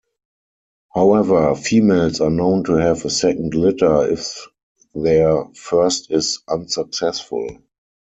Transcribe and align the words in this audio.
However, 0.95 1.53
females 1.53 2.21
are 2.21 2.31
known 2.31 2.63
to 2.63 2.73
have 2.77 3.05
a 3.05 3.09
second 3.11 3.53
litter 3.53 4.11
if 4.11 4.47
their 4.95 5.45
first 5.53 6.09
is 6.09 6.39
unsuccessful. 6.49 7.59